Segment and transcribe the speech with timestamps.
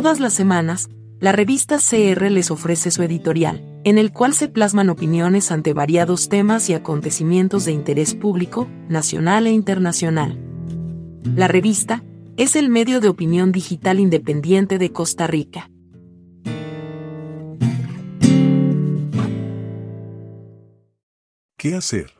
[0.00, 4.90] Todas las semanas, la revista CR les ofrece su editorial, en el cual se plasman
[4.90, 10.38] opiniones ante variados temas y acontecimientos de interés público, nacional e internacional.
[11.34, 12.04] La revista
[12.36, 15.68] es el medio de opinión digital independiente de Costa Rica.
[21.56, 22.12] ¿Qué hacer?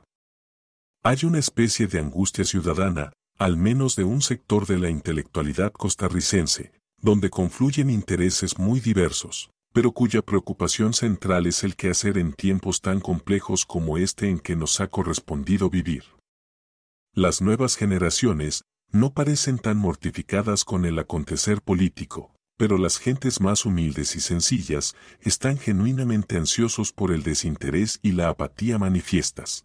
[1.04, 6.72] Hay una especie de angustia ciudadana, al menos de un sector de la intelectualidad costarricense,
[7.00, 12.80] donde confluyen intereses muy diversos, pero cuya preocupación central es el que hacer en tiempos
[12.80, 16.04] tan complejos como este en que nos ha correspondido vivir.
[17.14, 23.64] Las nuevas generaciones no parecen tan mortificadas con el acontecer político, pero las gentes más
[23.64, 29.64] humildes y sencillas están genuinamente ansiosos por el desinterés y la apatía manifiestas.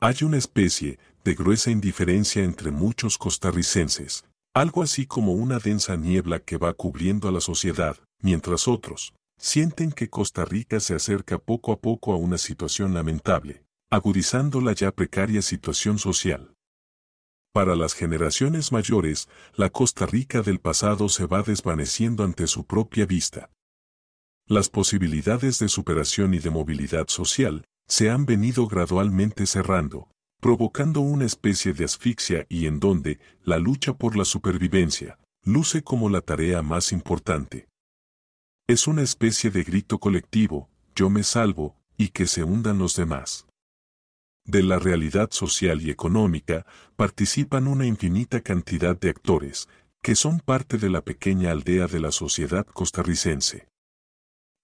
[0.00, 6.38] Hay una especie de gruesa indiferencia entre muchos costarricenses, algo así como una densa niebla
[6.38, 11.72] que va cubriendo a la sociedad, mientras otros sienten que Costa Rica se acerca poco
[11.72, 16.54] a poco a una situación lamentable, agudizando la ya precaria situación social.
[17.52, 23.06] Para las generaciones mayores, la Costa Rica del pasado se va desvaneciendo ante su propia
[23.06, 23.50] vista.
[24.46, 30.08] Las posibilidades de superación y de movilidad social se han venido gradualmente cerrando,
[30.44, 36.10] provocando una especie de asfixia y en donde la lucha por la supervivencia luce como
[36.10, 37.66] la tarea más importante.
[38.68, 43.46] Es una especie de grito colectivo, yo me salvo, y que se hundan los demás.
[44.44, 49.66] De la realidad social y económica participan una infinita cantidad de actores,
[50.02, 53.66] que son parte de la pequeña aldea de la sociedad costarricense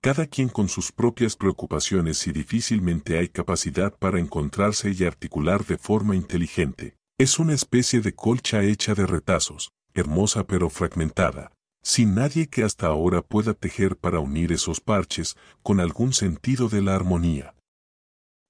[0.00, 5.76] cada quien con sus propias preocupaciones y difícilmente hay capacidad para encontrarse y articular de
[5.76, 6.96] forma inteligente.
[7.18, 12.86] Es una especie de colcha hecha de retazos, hermosa pero fragmentada, sin nadie que hasta
[12.86, 17.54] ahora pueda tejer para unir esos parches con algún sentido de la armonía.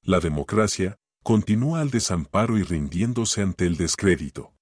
[0.03, 4.55] La democracia continúa al desamparo y rindiéndose ante el descrédito.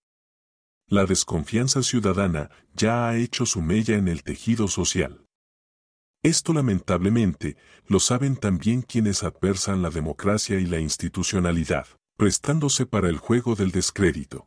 [0.87, 5.28] La desconfianza ciudadana ya ha hecho su mella en el tejido social.
[6.29, 7.57] Esto lamentablemente
[7.87, 11.87] lo saben también quienes adversan la democracia y la institucionalidad,
[12.19, 14.47] prestándose para el juego del descrédito.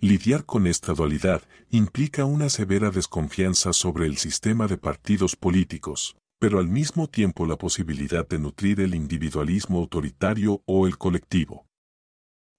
[0.00, 6.58] Lidiar con esta dualidad implica una severa desconfianza sobre el sistema de partidos políticos, pero
[6.58, 11.64] al mismo tiempo la posibilidad de nutrir el individualismo autoritario o el colectivo.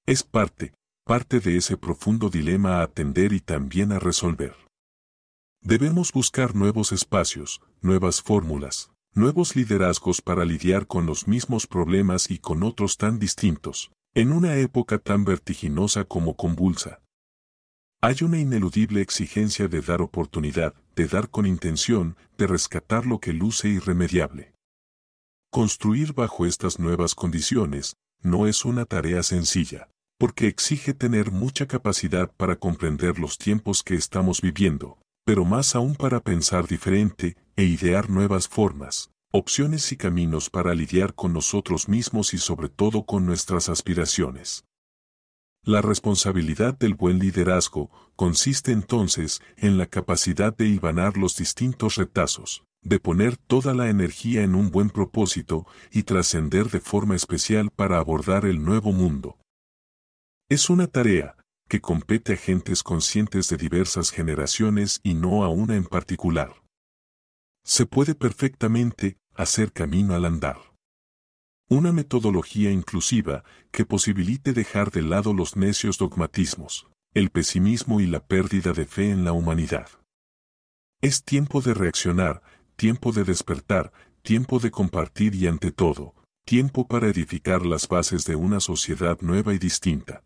[0.06, 0.74] Es parte,
[1.04, 4.63] parte de ese profundo dilema a atender y también a resolver.
[5.66, 12.38] Debemos buscar nuevos espacios, nuevas fórmulas, nuevos liderazgos para lidiar con los mismos problemas y
[12.38, 17.00] con otros tan distintos, en una época tan vertiginosa como convulsa.
[18.02, 23.32] Hay una ineludible exigencia de dar oportunidad, de dar con intención, de rescatar lo que
[23.32, 24.54] luce irremediable.
[25.50, 29.88] Construir bajo estas nuevas condiciones no es una tarea sencilla,
[30.18, 35.96] porque exige tener mucha capacidad para comprender los tiempos que estamos viviendo, pero más aún
[35.96, 42.34] para pensar diferente e idear nuevas formas, opciones y caminos para lidiar con nosotros mismos
[42.34, 44.66] y sobre todo con nuestras aspiraciones.
[45.66, 52.66] La responsabilidad del buen liderazgo consiste entonces en la capacidad de hilvanar los distintos retazos,
[52.82, 57.98] de poner toda la energía en un buen propósito y trascender de forma especial para
[57.98, 59.38] abordar el nuevo mundo.
[60.50, 61.38] Es una tarea,
[61.68, 66.54] que compete a gentes conscientes de diversas generaciones y no a una en particular.
[67.64, 70.58] Se puede perfectamente hacer camino al andar.
[71.70, 78.26] Una metodología inclusiva que posibilite dejar de lado los necios dogmatismos, el pesimismo y la
[78.26, 79.88] pérdida de fe en la humanidad.
[81.02, 82.42] Es tiempo de reaccionar,
[82.76, 83.92] tiempo de despertar,
[84.22, 89.54] tiempo de compartir y ante todo, tiempo para edificar las bases de una sociedad nueva
[89.54, 90.23] y distinta.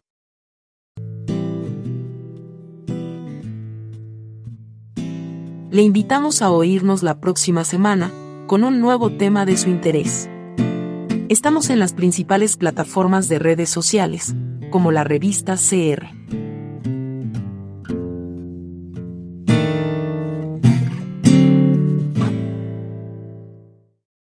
[5.69, 8.09] Le invitamos a oírnos la próxima semana,
[8.47, 10.29] con un nuevo tema de su interés.
[11.27, 14.33] Estamos en las principales plataformas de redes sociales,
[14.71, 16.05] como la revista CR.